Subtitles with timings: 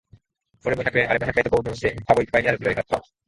[0.63, 3.03] これも百円、あれも百円と興奮してカゴいっぱいになるくらい買った